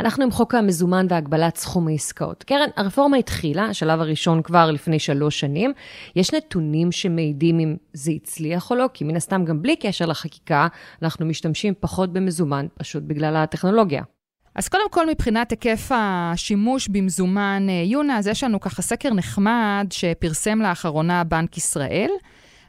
אנחנו 0.00 0.24
עם 0.24 0.30
חוק 0.30 0.54
המזומן 0.54 1.06
והגבלת 1.08 1.56
סכום 1.56 1.88
העסקאות. 1.88 2.44
קרן, 2.44 2.68
הרפורמה 2.76 3.16
התחילה, 3.16 3.64
השלב 3.64 4.00
הראשון 4.00 4.42
כבר 4.42 4.70
לפני 4.70 4.98
שלוש 4.98 5.40
שנים. 5.40 5.72
יש 6.16 6.34
נתונים 6.34 6.92
שמעידים 6.92 7.60
אם 7.60 7.76
זה 7.92 8.10
הצליח 8.10 8.70
או 8.70 8.76
לא? 8.76 8.86
כי 8.94 9.04
מן 9.04 9.16
הסתם 9.16 9.44
גם 9.44 9.62
בלי 9.62 9.76
קשר 9.76 10.06
לחקיקה, 10.06 10.68
אנחנו 11.02 11.26
משתמשים 11.26 11.74
פחות 11.80 12.12
במזומן, 12.12 12.66
פשוט 12.78 13.02
בגלל 13.06 13.36
הטכנולוגיה. 13.36 14.02
אז 14.54 14.68
קודם 14.68 14.90
כל, 14.90 15.08
מבחינת 15.08 15.50
היקף 15.50 15.90
השימוש 15.94 16.88
במזומן, 16.88 17.66
אה, 17.68 17.82
יונה, 17.86 18.18
אז 18.18 18.26
יש 18.26 18.44
לנו 18.44 18.60
ככה 18.60 18.82
סקר 18.82 19.14
נחמד 19.14 19.86
שפרסם 19.90 20.62
לאחרונה 20.62 21.24
בנק 21.24 21.56
ישראל. 21.56 22.10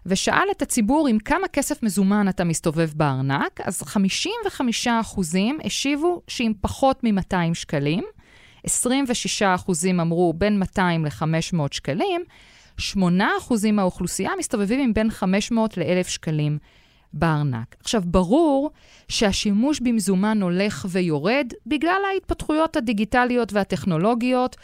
ושאל 0.06 0.48
את 0.52 0.62
הציבור 0.62 1.08
עם 1.08 1.20
כמה 1.20 1.48
כסף 1.48 1.84
מזומן 1.84 2.30
אתה 2.30 2.44
מסתובב 2.44 2.90
בארנק, 2.96 3.62
אז 3.64 3.82
55 3.82 4.88
אחוזים 4.88 5.60
השיבו 5.64 6.22
שעם 6.28 6.54
פחות 6.62 7.04
מ-200 7.04 7.54
שקלים, 7.54 8.04
26 8.64 9.42
אחוזים 9.42 10.00
אמרו 10.00 10.34
בין 10.34 10.60
200 10.60 11.06
ל-500 11.06 11.58
שקלים, 11.72 12.22
8 12.78 13.30
אחוזים 13.38 13.76
מהאוכלוסייה 13.76 14.32
מסתובבים 14.40 14.80
עם 14.80 14.94
בין 14.94 15.12
500 15.12 15.78
ל-1,000 15.78 16.10
שקלים 16.10 16.58
בארנק. 17.14 17.76
עכשיו, 17.80 18.02
ברור 18.06 18.72
שהשימוש 19.08 19.80
במזומן 19.80 20.42
הולך 20.42 20.86
ויורד 20.90 21.48
בגלל 21.66 22.02
ההתפתחויות 22.14 22.76
הדיגיטליות 22.76 23.54
והטכנולוגיות. 23.54 24.56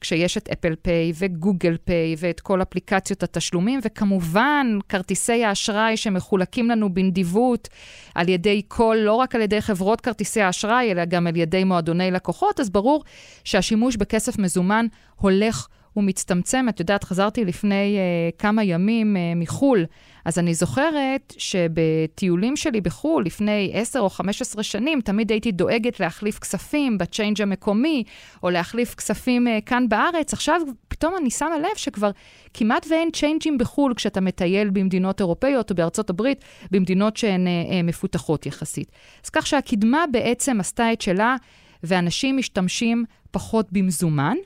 כשיש 0.00 0.36
את 0.36 0.48
אפל 0.48 0.74
פיי 0.82 1.12
וגוגל 1.18 1.76
פיי 1.84 2.14
ואת 2.18 2.40
כל 2.40 2.62
אפליקציות 2.62 3.22
התשלומים, 3.22 3.80
וכמובן 3.84 4.78
כרטיסי 4.88 5.44
האשראי 5.44 5.96
שמחולקים 5.96 6.70
לנו 6.70 6.94
בנדיבות 6.94 7.68
על 8.14 8.28
ידי 8.28 8.62
כל, 8.68 8.96
לא 9.00 9.12
רק 9.12 9.34
על 9.34 9.40
ידי 9.40 9.60
חברות 9.60 10.00
כרטיסי 10.00 10.40
האשראי, 10.40 10.90
אלא 10.90 11.04
גם 11.04 11.26
על 11.26 11.36
ידי 11.36 11.64
מועדוני 11.64 12.10
לקוחות, 12.10 12.60
אז 12.60 12.70
ברור 12.70 13.04
שהשימוש 13.44 13.96
בכסף 13.96 14.38
מזומן 14.38 14.86
הולך 15.16 15.68
ומצטמצם. 15.96 16.66
את 16.68 16.80
יודעת, 16.80 17.04
חזרתי 17.04 17.44
לפני 17.44 17.96
uh, 17.96 18.38
כמה 18.38 18.64
ימים 18.64 19.16
uh, 19.16 19.38
מחו"ל. 19.38 19.84
אז 20.24 20.38
אני 20.38 20.54
זוכרת 20.54 21.34
שבטיולים 21.38 22.56
שלי 22.56 22.80
בחו"ל, 22.80 23.24
לפני 23.24 23.70
10 23.74 24.00
או 24.00 24.10
15 24.10 24.62
שנים, 24.62 25.00
תמיד 25.00 25.30
הייתי 25.30 25.52
דואגת 25.52 26.00
להחליף 26.00 26.38
כספים 26.38 26.98
בצ'יינג' 26.98 27.42
המקומי, 27.42 28.04
או 28.42 28.50
להחליף 28.50 28.94
כספים 28.94 29.46
uh, 29.46 29.50
כאן 29.66 29.88
בארץ. 29.88 30.32
עכשיו 30.32 30.60
פתאום 30.88 31.14
אני 31.16 31.30
שמה 31.30 31.58
לב 31.58 31.76
שכבר 31.76 32.10
כמעט 32.54 32.86
ואין 32.90 33.10
צ'יינג'ים 33.10 33.58
בחו"ל 33.58 33.94
כשאתה 33.94 34.20
מטייל 34.20 34.70
במדינות 34.70 35.20
אירופאיות 35.20 35.70
או 35.70 35.76
בארצות 35.76 36.10
הברית, 36.10 36.44
במדינות 36.70 37.16
שהן 37.16 37.46
uh, 37.46 37.48
uh, 37.48 37.72
מפותחות 37.84 38.46
יחסית. 38.46 38.92
אז 39.24 39.30
כך 39.30 39.46
שהקדמה 39.46 40.04
בעצם 40.12 40.60
עשתה 40.60 40.92
את 40.92 41.00
שלה, 41.00 41.36
ואנשים 41.82 42.36
משתמשים 42.36 43.04
פחות 43.30 43.72
במזומן. 43.72 44.36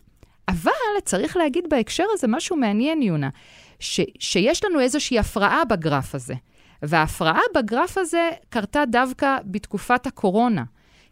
אבל 0.48 0.70
צריך 1.04 1.36
להגיד 1.36 1.64
בהקשר 1.70 2.04
הזה 2.12 2.26
משהו 2.28 2.56
מעניין, 2.56 3.02
יונה. 3.02 3.28
ש, 3.80 4.00
שיש 4.18 4.64
לנו 4.64 4.80
איזושהי 4.80 5.18
הפרעה 5.18 5.64
בגרף 5.64 6.14
הזה. 6.14 6.34
וההפרעה 6.82 7.40
בגרף 7.54 7.98
הזה 7.98 8.30
קרתה 8.48 8.84
דווקא 8.84 9.36
בתקופת 9.44 10.06
הקורונה. 10.06 10.64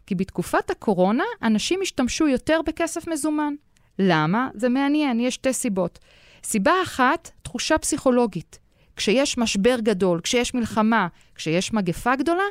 כי 0.05 0.15
בתקופת 0.15 0.69
הקורונה 0.69 1.23
אנשים 1.43 1.79
השתמשו 1.81 2.27
יותר 2.27 2.59
בכסף 2.65 3.07
מזומן. 3.07 3.53
למה? 3.99 4.49
זה 4.53 4.69
מעניין, 4.69 5.19
יש 5.19 5.33
שתי 5.33 5.53
סיבות. 5.53 5.99
סיבה 6.43 6.73
אחת, 6.83 7.31
תחושה 7.41 7.77
פסיכולוגית. 7.77 8.59
כשיש 8.95 9.37
משבר 9.37 9.79
גדול, 9.79 10.21
כשיש 10.21 10.53
מלחמה, 10.53 11.07
כשיש 11.37 11.73
מגפה 11.73 12.15
גדולה, 12.15 12.43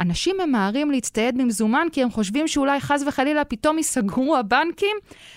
אנשים 0.00 0.36
ממהרים 0.46 0.90
להצטייד 0.90 1.38
במזומן 1.38 1.86
כי 1.92 2.02
הם 2.02 2.10
חושבים 2.10 2.48
שאולי 2.48 2.80
חס 2.80 3.02
וחלילה 3.06 3.44
פתאום 3.44 3.76
ייסגרו 3.76 4.36
הבנקים 4.36 4.96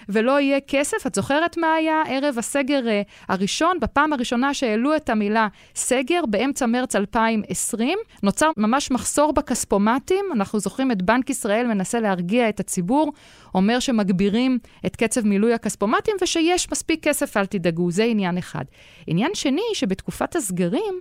ולא 0.10 0.40
יהיה 0.40 0.60
כסף. 0.68 1.08
את 1.08 1.16
זוכרת 1.16 1.58
מה 1.58 1.74
היה 1.74 2.04
ערב 2.10 2.38
הסגר 2.38 2.80
uh, 2.80 3.10
הראשון? 3.30 3.80
בפעם 3.80 4.14
הראשונה 4.14 4.54
שהעלו 4.54 4.96
את 4.96 5.10
המילה 5.10 5.48
סגר, 5.76 6.22
באמצע 6.30 6.66
מרץ 6.66 6.96
2020, 6.96 7.98
נוצר 8.24 8.50
ממש 8.58 8.92
מחסור 8.92 9.34
בכספומטים. 9.34 10.26
אנחנו 10.34 10.60
זוכרים 10.60 10.92
את 10.92 11.02
בנק 11.02 11.30
ישראל 11.30 11.68
מנסה 11.68 12.00
להרגיע 12.00 12.50
את 12.50 12.60
הציבור, 12.60 13.14
אומר 13.56 13.80
שמגבירים 13.80 14.60
את 14.86 14.96
קצב 14.96 15.26
מילוי 15.26 15.54
הכספומטים 15.54 16.16
ושיש 16.22 16.72
מספיק 16.72 17.04
כסף, 17.04 17.38
אל 17.38 17.46
תדאגו. 17.46 17.92
זה 17.92 18.04
עניין 18.04 18.38
אחד. 18.38 18.64
עניין 19.08 19.32
שני, 19.34 19.62
שבתקופת 19.74 20.36
הסגרים, 20.36 21.00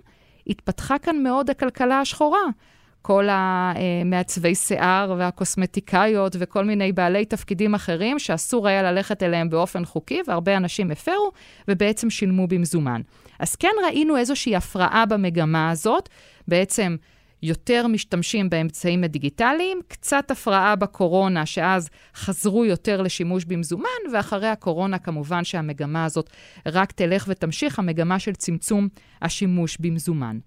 התפתחה 0.49 0.97
כאן 0.97 1.23
מאוד 1.23 1.49
הכלכלה 1.49 1.99
השחורה. 1.99 2.41
כל 3.01 3.27
המעצבי 3.31 4.55
שיער 4.55 5.15
והקוסמטיקאיות 5.17 6.35
וכל 6.39 6.65
מיני 6.65 6.91
בעלי 6.91 7.25
תפקידים 7.25 7.75
אחרים 7.75 8.19
שאסור 8.19 8.67
היה 8.67 8.91
ללכת 8.91 9.23
אליהם 9.23 9.49
באופן 9.49 9.85
חוקי, 9.85 10.21
והרבה 10.27 10.57
אנשים 10.57 10.91
הפרו, 10.91 11.31
ובעצם 11.67 12.09
שילמו 12.09 12.47
במזומן. 12.47 13.01
אז 13.39 13.55
כן 13.55 13.71
ראינו 13.85 14.17
איזושהי 14.17 14.55
הפרעה 14.55 15.05
במגמה 15.05 15.69
הזאת, 15.69 16.09
בעצם 16.47 16.95
יותר 17.41 17.87
משתמשים 17.87 18.49
באמצעים 18.49 19.03
הדיגיטליים, 19.03 19.79
קצת 19.87 20.31
הפרעה 20.31 20.75
בקורונה, 20.75 21.45
שאז 21.45 21.89
חזרו 22.15 22.65
יותר 22.65 23.01
לשימוש 23.01 23.45
במזומן, 23.45 24.11
ואחרי 24.13 24.47
הקורונה 24.47 24.99
כמובן 24.99 25.43
שהמגמה 25.43 26.05
הזאת 26.05 26.29
רק 26.65 26.91
תלך 26.91 27.25
ותמשיך, 27.27 27.79
המגמה 27.79 28.19
של 28.19 28.35
צמצום 28.35 28.87
השימוש 29.21 29.77
במזומן. 29.79 30.39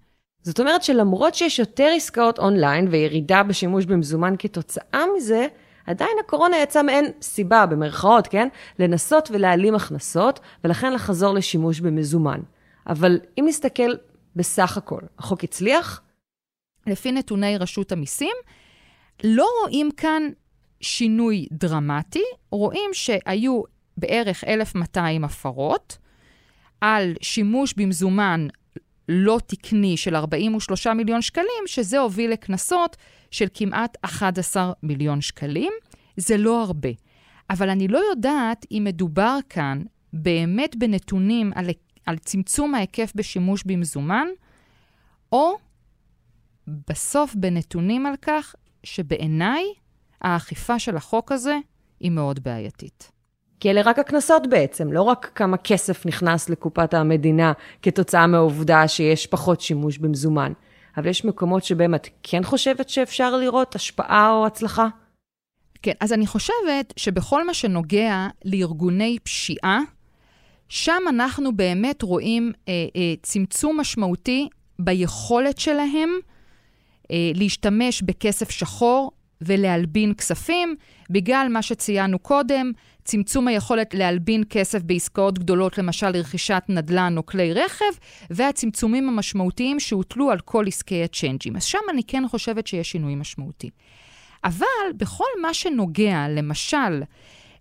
זאת 0.43 0.59
אומרת 0.59 0.83
שלמרות 0.83 1.35
שיש 1.35 1.59
יותר 1.59 1.89
עסקאות 1.95 2.39
אונליין 2.39 2.87
וירידה 2.91 3.43
בשימוש 3.43 3.85
במזומן 3.85 4.35
כתוצאה 4.39 5.03
מזה, 5.17 5.47
עדיין 5.85 6.11
הקורונה 6.25 6.57
יצאה 6.57 6.83
מעין 6.83 7.05
סיבה, 7.21 7.65
במרכאות, 7.65 8.27
כן? 8.27 8.47
לנסות 8.79 9.29
ולהעלים 9.31 9.75
הכנסות, 9.75 10.39
ולכן 10.63 10.93
לחזור 10.93 11.33
לשימוש 11.33 11.79
במזומן. 11.79 12.39
אבל 12.87 13.19
אם 13.39 13.45
נסתכל 13.47 13.91
בסך 14.35 14.77
הכל, 14.77 15.01
החוק 15.19 15.43
הצליח? 15.43 16.01
לפי 16.87 17.11
נתוני 17.11 17.57
רשות 17.57 17.91
המיסים, 17.91 18.35
לא 19.23 19.47
רואים 19.61 19.89
כאן 19.97 20.23
שינוי 20.81 21.47
דרמטי, 21.51 22.23
רואים 22.51 22.89
שהיו 22.93 23.61
בערך 23.97 24.43
1,200 24.43 25.23
הפרות, 25.23 25.97
על 26.81 27.13
שימוש 27.21 27.73
במזומן 27.77 28.47
לא 29.09 29.39
תקני 29.45 29.97
של 29.97 30.15
43 30.15 30.87
מיליון 30.87 31.21
שקלים, 31.21 31.63
שזה 31.65 31.99
הוביל 31.99 32.31
לקנסות 32.31 32.97
של 33.31 33.45
כמעט 33.53 33.97
11 34.01 34.71
מיליון 34.83 35.21
שקלים. 35.21 35.71
זה 36.17 36.37
לא 36.37 36.63
הרבה. 36.63 36.89
אבל 37.49 37.69
אני 37.69 37.87
לא 37.87 38.01
יודעת 38.09 38.65
אם 38.71 38.81
מדובר 38.85 39.37
כאן 39.49 39.81
באמת 40.13 40.75
בנתונים 40.75 41.51
על, 41.55 41.69
על 42.05 42.17
צמצום 42.17 42.75
ההיקף 42.75 43.11
בשימוש 43.15 43.63
במזומן, 43.65 44.27
או 45.31 45.57
בסוף 46.67 47.35
בנתונים 47.35 48.05
על 48.05 48.13
כך 48.21 48.55
שבעיניי 48.83 49.63
האכיפה 50.21 50.79
של 50.79 50.97
החוק 50.97 51.31
הזה 51.31 51.57
היא 51.99 52.11
מאוד 52.11 52.43
בעייתית. 52.43 53.11
כי 53.59 53.71
אלה 53.71 53.81
רק 53.81 53.99
הקנסות 53.99 54.47
בעצם, 54.49 54.91
לא 54.91 55.01
רק 55.01 55.31
כמה 55.35 55.57
כסף 55.57 56.05
נכנס 56.05 56.49
לקופת 56.49 56.93
המדינה 56.93 57.53
כתוצאה 57.81 58.27
מהעובדה 58.27 58.87
שיש 58.87 59.27
פחות 59.27 59.61
שימוש 59.61 59.97
במזומן. 59.97 60.53
אבל 60.97 61.07
יש 61.07 61.25
מקומות 61.25 61.63
שבהם 61.63 61.95
את 61.95 62.07
כן 62.23 62.43
חושבת 62.43 62.89
שאפשר 62.89 63.35
לראות 63.35 63.75
השפעה 63.75 64.31
או 64.31 64.45
הצלחה? 64.45 64.87
כן, 65.81 65.91
אז 65.99 66.13
אני 66.13 66.27
חושבת 66.27 66.93
שבכל 66.97 67.45
מה 67.45 67.53
שנוגע 67.53 68.27
לארגוני 68.45 69.17
פשיעה, 69.23 69.79
שם 70.69 71.01
אנחנו 71.09 71.55
באמת 71.55 72.01
רואים 72.01 72.51
אה, 72.67 72.73
אה, 72.95 73.13
צמצום 73.21 73.79
משמעותי 73.79 74.49
ביכולת 74.79 75.59
שלהם 75.59 76.09
להשתמש 77.11 78.01
בכסף 78.01 78.49
שחור 78.49 79.11
ולהלבין 79.41 80.13
כספים, 80.13 80.75
בגלל 81.09 81.47
מה 81.49 81.61
שציינו 81.61 82.19
קודם, 82.19 82.71
צמצום 83.03 83.47
היכולת 83.47 83.93
להלבין 83.93 84.43
כסף 84.49 84.81
בעסקאות 84.81 85.39
גדולות, 85.39 85.77
למשל 85.77 86.09
לרכישת 86.09 86.63
נדל"ן 86.69 87.17
או 87.17 87.25
כלי 87.25 87.53
רכב, 87.53 87.85
והצמצומים 88.29 89.09
המשמעותיים 89.09 89.79
שהוטלו 89.79 90.31
על 90.31 90.39
כל 90.39 90.67
עסקי 90.67 91.03
הצ'יינג'ים. 91.03 91.55
אז 91.55 91.63
שם 91.63 91.79
אני 91.89 92.03
כן 92.03 92.27
חושבת 92.27 92.67
שיש 92.67 92.91
שינוי 92.91 93.15
משמעותי. 93.15 93.69
אבל 94.43 94.93
בכל 94.97 95.29
מה 95.41 95.53
שנוגע, 95.53 96.25
למשל, 96.29 97.03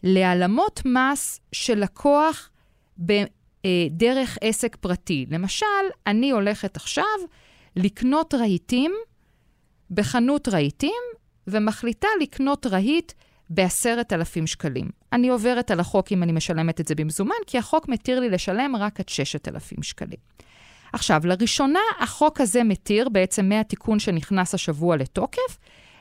להעלמות 0.02 0.83
מס 0.85 1.40
של 1.52 1.78
לקוח 1.78 2.50
בדרך 2.99 4.38
עסק 4.40 4.76
פרטי, 4.76 5.26
למשל, 5.30 5.66
אני 6.07 6.30
הולכת 6.30 6.76
עכשיו 6.76 7.04
לקנות 7.76 8.35
רהיטים 8.35 8.92
בחנות 9.91 10.49
רהיטים, 10.49 11.03
ומחליטה 11.47 12.09
לקנות 12.21 12.67
רהיט 12.67 13.13
ב-10,000 13.51 14.47
שקלים. 14.47 14.91
אני 15.13 15.29
עוברת 15.29 15.71
על 15.71 15.81
החוק 15.81 16.13
אם 16.13 16.23
אני 16.23 16.33
משלמת 16.33 16.81
את 16.81 16.89
זה 16.89 16.95
במזומן, 16.95 17.35
כי 17.47 17.59
החוק 17.59 17.89
מתיר 17.89 18.21
לי 18.21 18.31
לשלם 18.31 18.77
רק 18.77 19.01
עד 19.01 19.09
6,000 19.09 19.83
שקלים. 19.83 20.19
עכשיו, 20.93 21.21
לראשונה 21.25 21.81
החוק 22.01 22.41
הזה 22.41 22.65
מתיר, 22.65 23.09
בעצם 23.09 23.49
מהתיקון 23.49 23.99
שנכנס 23.99 24.55
השבוע 24.55 24.97
לתוקף, 24.97 25.59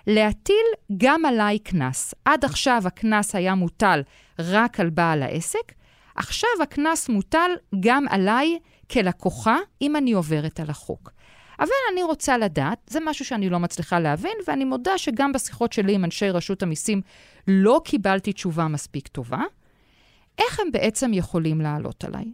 להטיל 0.07 0.65
גם 0.97 1.25
עליי 1.25 1.59
קנס. 1.59 2.13
עד 2.25 2.45
עכשיו 2.45 2.81
הקנס 2.85 3.35
היה 3.35 3.55
מוטל 3.55 4.01
רק 4.39 4.79
על 4.79 4.89
בעל 4.89 5.23
העסק, 5.23 5.73
עכשיו 6.15 6.49
הקנס 6.63 7.09
מוטל 7.09 7.51
גם 7.79 8.05
עליי 8.09 8.57
כלקוחה, 8.91 9.57
אם 9.81 9.95
אני 9.95 10.11
עוברת 10.11 10.59
על 10.59 10.69
החוק. 10.69 11.11
אבל 11.59 11.69
אני 11.93 12.03
רוצה 12.03 12.37
לדעת, 12.37 12.79
זה 12.87 12.99
משהו 13.05 13.25
שאני 13.25 13.49
לא 13.49 13.59
מצליחה 13.59 13.99
להבין, 13.99 14.37
ואני 14.47 14.65
מודה 14.65 14.97
שגם 14.97 15.31
בשיחות 15.31 15.73
שלי 15.73 15.95
עם 15.95 16.05
אנשי 16.05 16.29
רשות 16.29 16.63
המיסים 16.63 17.01
לא 17.47 17.81
קיבלתי 17.85 18.33
תשובה 18.33 18.67
מספיק 18.67 19.07
טובה, 19.07 19.41
איך 20.37 20.59
הם 20.59 20.71
בעצם 20.71 21.11
יכולים 21.13 21.61
לעלות 21.61 22.03
עליי? 22.03 22.25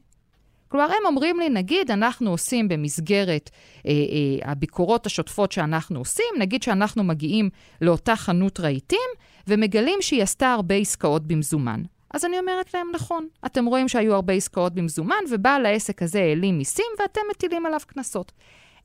כלומר, 0.68 0.86
הם 0.86 1.06
אומרים 1.06 1.40
לי, 1.40 1.50
נגיד, 1.50 1.92
אנחנו 1.92 2.30
עושים 2.30 2.68
במסגרת 2.68 3.50
אה, 3.86 3.92
אה, 3.92 4.52
הביקורות 4.52 5.06
השוטפות 5.06 5.52
שאנחנו 5.52 6.00
עושים, 6.00 6.26
נגיד 6.40 6.64
שאנחנו 6.64 7.04
מגיעים 7.04 7.50
לאותה 7.82 8.16
חנות 8.16 8.60
רהיטים, 8.60 9.10
ומגלים 9.48 10.02
שהיא 10.02 10.24
עשתה 10.24 10.54
הרבה 10.54 10.76
עסקאות 10.76 11.28
במזומן. 11.28 11.84
אז 12.14 12.26
אני 12.26 12.40
אומרת 12.40 12.74
להם, 12.74 12.88
נכון, 12.94 13.28
אתם 13.46 13.66
רואים 13.66 13.88
שהיו 13.88 14.14
הרבה 14.14 14.34
עסקאות 14.34 14.74
במזומן, 14.74 15.16
ובעל 15.32 15.66
העסק 15.66 16.02
הזה 16.02 16.20
העלים 16.20 16.58
מיסים, 16.58 16.86
ואתם 17.00 17.22
מטילים 17.32 17.66
עליו 17.66 17.80
קנסות. 17.88 18.32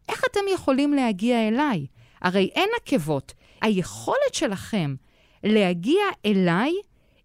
איך 0.08 0.22
אתם 0.30 0.40
יכולים 0.54 0.92
להגיע 0.92 1.48
אליי? 1.48 1.86
הרי 2.22 2.50
אין 2.54 2.68
עקבות. 2.76 3.32
היכולת 3.62 4.34
שלכם 4.34 4.94
להגיע 5.44 6.02
אליי 6.26 6.72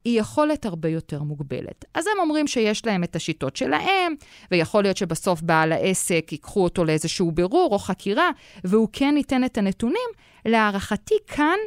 היא 0.05 0.19
יכולת 0.19 0.65
הרבה 0.65 0.89
יותר 0.89 1.23
מוגבלת. 1.23 1.85
אז 1.93 2.07
הם 2.07 2.19
אומרים 2.19 2.47
שיש 2.47 2.85
להם 2.85 3.03
את 3.03 3.15
השיטות 3.15 3.55
שלהם, 3.55 4.15
ויכול 4.51 4.83
להיות 4.83 4.97
שבסוף 4.97 5.41
בעל 5.41 5.71
העסק 5.71 6.27
ייקחו 6.31 6.63
אותו 6.63 6.85
לאיזשהו 6.85 7.31
בירור 7.31 7.69
או 7.71 7.79
חקירה, 7.79 8.29
והוא 8.63 8.87
כן 8.93 9.15
ייתן 9.17 9.43
את 9.43 9.57
הנתונים. 9.57 10.09
להערכתי 10.45 11.15
כאן 11.27 11.57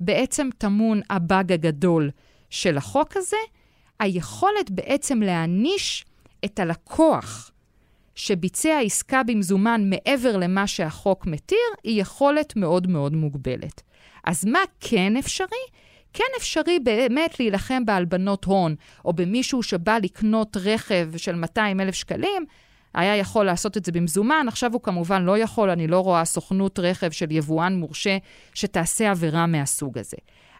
בעצם 0.00 0.48
טמון 0.58 1.00
הבאג 1.10 1.52
הגדול 1.52 2.10
של 2.50 2.76
החוק 2.76 3.16
הזה, 3.16 3.36
היכולת 4.00 4.70
בעצם 4.70 5.22
להעניש 5.22 6.04
את 6.44 6.58
הלקוח 6.58 7.50
שביצע 8.18 8.78
עסקה 8.78 9.22
במזומן 9.22 9.90
מעבר 9.90 10.36
למה 10.36 10.66
שהחוק 10.66 11.26
מתיר, 11.26 11.58
היא 11.84 12.00
יכולת 12.00 12.56
מאוד 12.56 12.86
מאוד 12.86 13.12
מוגבלת. 13.12 13.82
אז 14.24 14.44
מה 14.44 14.58
כן 14.80 15.16
אפשרי? 15.16 15.66
כן 16.12 16.24
אפשרי 16.36 16.78
באמת 16.78 17.40
להילחם 17.40 17.84
בהלבנות 17.84 18.44
הון, 18.44 18.74
או 19.04 19.12
במישהו 19.12 19.62
שבא 19.62 19.98
לקנות 20.02 20.56
רכב 20.56 21.10
של 21.16 21.34
200 21.34 21.80
אלף 21.80 21.94
שקלים, 21.94 22.46
היה 22.94 23.16
יכול 23.16 23.46
לעשות 23.46 23.76
את 23.76 23.84
זה 23.84 23.92
במזומן, 23.92 24.44
עכשיו 24.48 24.72
הוא 24.72 24.82
כמובן 24.82 25.22
לא 25.22 25.38
יכול, 25.38 25.70
אני 25.70 25.86
לא 25.86 26.00
רואה 26.00 26.24
סוכנות 26.24 26.78
רכב 26.78 27.10
של 27.10 27.26
יבואן 27.30 27.74
מורשה 27.74 28.18
שתעשה 28.54 29.10
עבירה 29.10 29.46
מהסוג 29.46 29.98
הזה. 29.98 30.16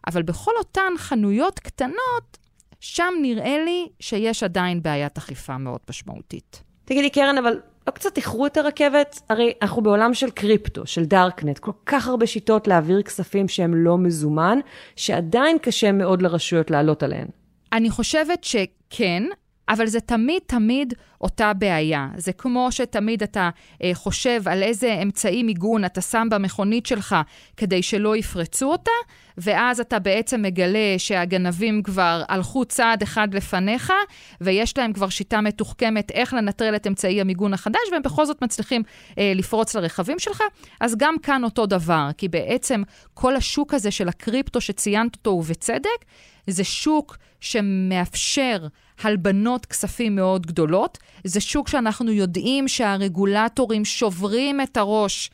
אבל 0.06 0.22
בכל 0.22 0.52
אותן 0.58 0.92
חנויות 0.96 1.58
קטנות, 1.58 2.38
שם 2.80 3.14
נראה 3.22 3.64
לי 3.64 3.88
שיש 4.00 4.42
עדיין 4.42 4.82
בעיית 4.82 5.18
אכיפה 5.18 5.58
מאוד 5.58 5.80
משמעותית. 5.90 6.67
תגידי, 6.88 7.10
קרן, 7.10 7.38
אבל 7.38 7.60
לא 7.86 7.92
קצת 7.92 8.16
איחרו 8.16 8.46
את 8.46 8.56
הרכבת? 8.56 9.20
הרי 9.28 9.52
אנחנו 9.62 9.82
בעולם 9.82 10.14
של 10.14 10.30
קריפטו, 10.30 10.86
של 10.86 11.04
דארקנט, 11.04 11.58
כל 11.58 11.70
כך 11.86 12.06
הרבה 12.08 12.26
שיטות 12.26 12.68
להעביר 12.68 13.02
כספים 13.02 13.48
שהם 13.48 13.74
לא 13.74 13.98
מזומן, 13.98 14.58
שעדיין 14.96 15.58
קשה 15.58 15.92
מאוד 15.92 16.22
לרשויות 16.22 16.70
לעלות 16.70 17.02
עליהן. 17.02 17.26
אני 17.72 17.90
חושבת 17.90 18.44
שכן, 18.44 19.22
אבל 19.68 19.86
זה 19.86 20.00
תמיד 20.00 20.42
תמיד 20.46 20.94
אותה 21.20 21.52
בעיה. 21.52 22.08
זה 22.16 22.32
כמו 22.32 22.72
שתמיד 22.72 23.22
אתה 23.22 23.50
אה, 23.82 23.90
חושב 23.94 24.42
על 24.48 24.62
איזה 24.62 24.98
אמצעי 25.02 25.42
מיגון 25.42 25.84
אתה 25.84 26.00
שם 26.00 26.28
במכונית 26.30 26.86
שלך 26.86 27.16
כדי 27.56 27.82
שלא 27.82 28.16
יפרצו 28.16 28.72
אותה, 28.72 28.90
ואז 29.38 29.80
אתה 29.80 29.98
בעצם 29.98 30.42
מגלה 30.42 30.94
שהגנבים 30.98 31.82
כבר 31.82 32.22
הלכו 32.28 32.64
צעד 32.64 33.02
אחד 33.02 33.34
לפניך, 33.34 33.92
ויש 34.40 34.78
להם 34.78 34.92
כבר 34.92 35.08
שיטה 35.08 35.40
מתוחכמת 35.40 36.10
איך 36.10 36.34
לנטרל 36.34 36.76
את 36.76 36.86
אמצעי 36.86 37.20
המיגון 37.20 37.54
החדש, 37.54 37.80
והם 37.92 38.02
בכל 38.02 38.26
זאת 38.26 38.42
מצליחים 38.42 38.82
אה, 39.18 39.32
לפרוץ 39.34 39.76
לרכבים 39.76 40.18
שלך. 40.18 40.42
אז 40.80 40.94
גם 40.98 41.14
כאן 41.22 41.44
אותו 41.44 41.66
דבר, 41.66 42.08
כי 42.16 42.28
בעצם 42.28 42.82
כל 43.14 43.36
השוק 43.36 43.74
הזה 43.74 43.90
של 43.90 44.08
הקריפטו 44.08 44.60
שציינת 44.60 45.16
אותו, 45.16 45.30
ובצדק, 45.30 46.04
זה 46.46 46.64
שוק 46.64 47.16
שמאפשר 47.40 48.66
הלבנות 49.02 49.66
כספים 49.66 50.16
מאוד 50.16 50.46
גדולות. 50.46 50.98
זה 51.24 51.40
שוק 51.40 51.68
שאנחנו 51.68 52.12
יודעים 52.12 52.68
שהרגולטורים 52.68 53.84
שוברים 53.84 54.60
את 54.60 54.76
הראש 54.76 55.30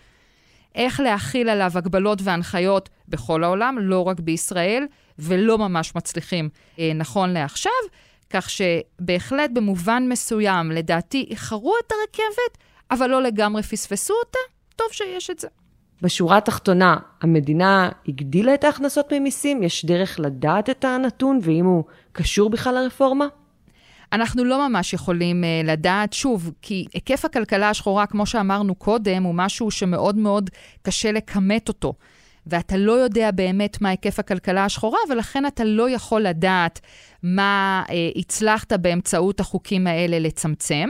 איך 0.75 1.01
להכיל 1.01 1.49
עליו 1.49 1.71
הגבלות 1.75 2.19
והנחיות 2.23 2.89
בכל 3.09 3.45
העולם, 3.45 3.79
לא 3.81 4.01
רק 4.01 4.21
בישראל, 4.21 4.87
ולא 5.19 5.59
ממש 5.59 5.95
מצליחים 5.95 6.49
אה, 6.79 6.93
נכון 6.95 7.33
לעכשיו. 7.33 7.73
כך 8.31 8.51
שבהחלט 8.51 9.51
במובן 9.55 10.07
מסוים, 10.09 10.71
לדעתי, 10.71 11.27
איחרו 11.31 11.75
את 11.87 11.93
הרכבת, 11.93 12.59
אבל 12.91 13.11
לא 13.11 13.23
לגמרי 13.23 13.63
פספסו 13.63 14.15
אותה, 14.25 14.39
טוב 14.77 14.87
שיש 14.91 15.31
את 15.31 15.39
זה. 15.39 15.49
בשורה 16.03 16.37
התחתונה, 16.37 16.97
המדינה 17.23 17.91
הגדילה 18.09 18.55
את 18.55 18.65
ההכנסות 18.65 19.13
ממיסים? 19.13 19.63
יש 19.63 19.85
דרך 19.85 20.21
לדעת 20.21 20.71
את 20.71 20.85
הנתון, 20.85 21.39
ואם 21.43 21.65
הוא 21.65 21.85
קשור 22.13 22.51
בכלל 22.51 22.75
לרפורמה? 22.75 23.27
אנחנו 24.15 24.45
לא 24.45 24.69
ממש 24.69 24.93
יכולים 24.93 25.45
uh, 25.45 25.67
לדעת, 25.67 26.13
שוב, 26.13 26.51
כי 26.63 26.85
היקף 26.95 27.25
הכלכלה 27.25 27.71
השחורה, 27.71 28.07
כמו 28.07 28.27
שאמרנו 28.27 28.75
קודם, 28.75 29.23
הוא 29.23 29.35
משהו 29.35 29.71
שמאוד 29.71 30.17
מאוד 30.17 30.51
קשה 30.83 31.13
לכמת 31.13 31.69
אותו. 31.69 31.95
ואתה 32.47 32.77
לא 32.77 32.93
יודע 32.93 33.31
באמת 33.31 33.81
מה 33.81 33.89
היקף 33.89 34.19
הכלכלה 34.19 34.65
השחורה, 34.65 34.99
ולכן 35.11 35.47
אתה 35.47 35.65
לא 35.65 35.91
יכול 35.91 36.23
לדעת 36.23 36.81
מה 37.23 37.83
uh, 37.87 37.93
הצלחת 38.17 38.73
באמצעות 38.73 39.41
החוקים 39.41 39.87
האלה 39.87 40.19
לצמצם. 40.19 40.89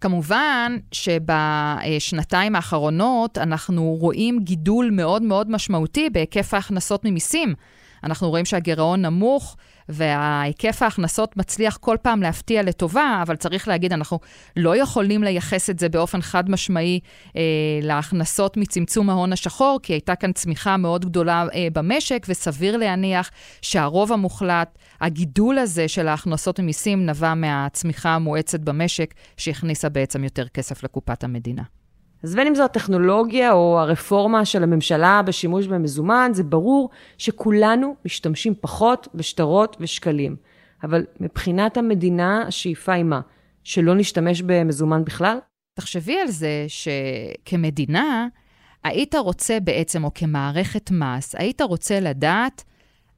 כמובן 0.00 0.76
שבשנתיים 0.92 2.56
האחרונות 2.56 3.38
אנחנו 3.38 3.96
רואים 4.00 4.38
גידול 4.40 4.90
מאוד 4.92 5.22
מאוד 5.22 5.50
משמעותי 5.50 6.10
בהיקף 6.10 6.54
ההכנסות 6.54 7.04
ממיסים. 7.04 7.54
אנחנו 8.04 8.30
רואים 8.30 8.44
שהגירעון 8.44 9.02
נמוך, 9.02 9.56
והיקף 9.88 10.82
ההכנסות 10.82 11.36
מצליח 11.36 11.76
כל 11.76 11.96
פעם 12.02 12.22
להפתיע 12.22 12.62
לטובה, 12.62 13.18
אבל 13.22 13.36
צריך 13.36 13.68
להגיד, 13.68 13.92
אנחנו 13.92 14.18
לא 14.56 14.76
יכולים 14.76 15.24
לייחס 15.24 15.70
את 15.70 15.78
זה 15.78 15.88
באופן 15.88 16.20
חד 16.20 16.50
משמעי 16.50 17.00
אה, 17.36 17.42
להכנסות 17.82 18.56
מצמצום 18.56 19.10
ההון 19.10 19.32
השחור, 19.32 19.78
כי 19.82 19.92
הייתה 19.92 20.14
כאן 20.14 20.32
צמיחה 20.32 20.76
מאוד 20.76 21.04
גדולה 21.04 21.46
אה, 21.54 21.68
במשק, 21.72 22.26
וסביר 22.28 22.76
להניח 22.76 23.30
שהרוב 23.62 24.12
המוחלט, 24.12 24.78
הגידול 25.00 25.58
הזה 25.58 25.88
של 25.88 26.08
ההכנסות 26.08 26.60
ממיסים 26.60 27.06
נבע 27.06 27.34
מהצמיחה 27.34 28.08
המואצת 28.10 28.60
במשק, 28.60 29.14
שהכניסה 29.36 29.88
בעצם 29.88 30.24
יותר 30.24 30.48
כסף 30.48 30.84
לקופת 30.84 31.24
המדינה. 31.24 31.62
אז 32.24 32.34
בין 32.34 32.46
אם 32.46 32.54
זו 32.54 32.64
הטכנולוגיה 32.64 33.52
או 33.52 33.80
הרפורמה 33.80 34.44
של 34.44 34.62
הממשלה 34.62 35.22
בשימוש 35.22 35.66
במזומן, 35.66 36.30
זה 36.34 36.42
ברור 36.42 36.90
שכולנו 37.18 37.94
משתמשים 38.04 38.54
פחות 38.60 39.08
בשטרות 39.14 39.76
ושקלים. 39.80 40.36
אבל 40.82 41.04
מבחינת 41.20 41.76
המדינה, 41.76 42.44
השאיפה 42.46 42.92
היא 42.92 43.04
מה? 43.04 43.20
שלא 43.64 43.94
נשתמש 43.94 44.42
במזומן 44.42 45.04
בכלל? 45.04 45.38
תחשבי 45.74 46.18
על 46.18 46.28
זה 46.28 46.66
שכמדינה, 46.68 48.26
היית 48.84 49.14
רוצה 49.14 49.60
בעצם, 49.60 50.04
או 50.04 50.14
כמערכת 50.14 50.90
מס, 50.90 51.34
היית 51.34 51.60
רוצה 51.60 52.00
לדעת 52.00 52.64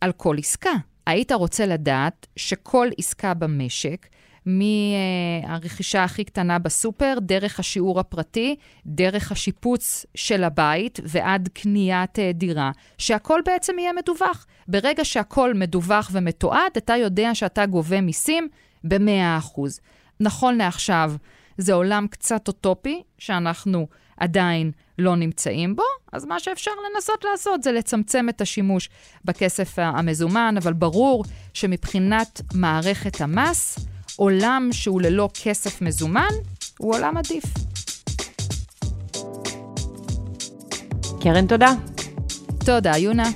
על 0.00 0.12
כל 0.12 0.36
עסקה. 0.38 0.74
היית 1.06 1.32
רוצה 1.32 1.66
לדעת 1.66 2.26
שכל 2.36 2.88
עסקה 2.98 3.34
במשק, 3.34 4.06
מהרכישה 4.46 6.04
הכי 6.04 6.24
קטנה 6.24 6.58
בסופר, 6.58 7.14
דרך 7.20 7.60
השיעור 7.60 8.00
הפרטי, 8.00 8.56
דרך 8.86 9.32
השיפוץ 9.32 10.06
של 10.14 10.44
הבית 10.44 11.00
ועד 11.04 11.48
קניית 11.54 12.18
אה, 12.18 12.30
דירה, 12.34 12.70
שהכל 12.98 13.40
בעצם 13.44 13.78
יהיה 13.78 13.92
מדווח. 13.92 14.46
ברגע 14.68 15.04
שהכל 15.04 15.54
מדווח 15.54 16.10
ומתועד, 16.12 16.72
אתה 16.76 16.96
יודע 16.96 17.34
שאתה 17.34 17.66
גובה 17.66 18.00
מיסים 18.00 18.48
ב-100%. 18.84 19.60
נכון 20.20 20.56
לעכשיו, 20.56 21.12
זה 21.58 21.74
עולם 21.74 22.06
קצת 22.10 22.48
אוטופי, 22.48 23.02
שאנחנו 23.18 23.86
עדיין 24.16 24.70
לא 24.98 25.16
נמצאים 25.16 25.76
בו, 25.76 25.82
אז 26.12 26.24
מה 26.24 26.40
שאפשר 26.40 26.70
לנסות 26.94 27.24
לעשות 27.30 27.62
זה 27.62 27.72
לצמצם 27.72 28.28
את 28.28 28.40
השימוש 28.40 28.88
בכסף 29.24 29.78
המזומן, 29.78 30.54
אבל 30.58 30.72
ברור 30.72 31.24
שמבחינת 31.54 32.40
מערכת 32.54 33.20
המס, 33.20 33.78
עולם 34.16 34.68
שהוא 34.72 35.00
ללא 35.00 35.28
כסף 35.42 35.82
מזומן 35.82 36.32
הוא 36.78 36.94
עולם 36.94 37.16
עדיף. 37.16 37.44
קרן, 41.20 41.46
תודה. 41.46 41.72
תודה, 42.64 42.96
יונה. 42.96 43.30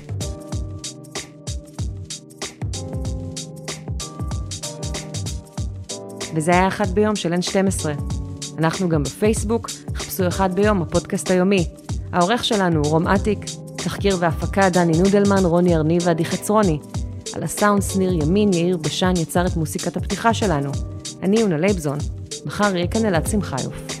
וזה 6.35 6.51
היה 6.51 6.67
אחד 6.67 6.87
ביום 6.87 7.15
של 7.15 7.33
N12. 7.33 7.89
אנחנו 8.57 8.89
גם 8.89 9.03
בפייסבוק, 9.03 9.69
חפשו 9.95 10.27
אחד 10.27 10.55
ביום, 10.55 10.81
הפודקאסט 10.81 11.31
היומי. 11.31 11.67
העורך 12.11 12.43
שלנו 12.43 12.79
הוא 12.79 12.87
רום 12.87 13.07
אטיק, 13.07 13.39
תחקיר 13.75 14.17
והפקה 14.19 14.69
דני 14.69 14.97
נודלמן, 14.97 15.45
רוני 15.45 15.75
ארני 15.75 15.97
ועדי 16.03 16.25
חצרוני. 16.25 16.79
על 17.35 17.43
הסאונד 17.43 17.81
שניר 17.81 18.13
ימין, 18.13 18.53
יאיר 18.53 18.77
בשן 18.77 19.13
יצר 19.17 19.45
את 19.45 19.57
מוסיקת 19.57 19.97
הפתיחה 19.97 20.33
שלנו. 20.33 20.71
אני 21.23 21.39
יונה 21.39 21.57
לייבזון. 21.57 21.97
מחר 22.45 22.75
יהיה 22.75 22.87
כאן 22.87 23.05
אלעד 23.05 23.27
שמחיוף. 23.27 24.00